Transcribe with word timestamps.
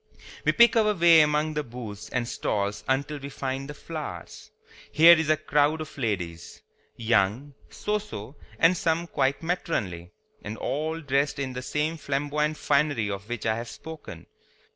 We 0.45 0.51
pick 0.51 0.75
our 0.75 0.95
way 0.95 1.21
among 1.21 1.53
the 1.53 1.63
booths 1.63 2.09
and 2.09 2.27
stalls 2.27 2.83
until 2.87 3.19
we 3.19 3.29
find 3.29 3.69
the 3.69 3.75
flowers. 3.75 4.49
Here 4.91 5.15
is 5.15 5.29
a 5.29 5.37
crowd 5.37 5.79
of 5.79 5.95
ladies, 5.95 6.63
young, 6.95 7.53
so 7.69 7.99
so 7.99 8.35
and 8.57 8.75
some 8.75 9.05
quite 9.05 9.43
matronly, 9.43 10.09
and 10.43 10.57
all 10.57 11.01
dressed 11.01 11.37
in 11.37 11.53
this 11.53 11.67
same 11.67 11.97
flamboyant 11.97 12.57
finery 12.57 13.11
of 13.11 13.29
which 13.29 13.45
I 13.45 13.55
have 13.57 13.69
spoken. 13.69 14.25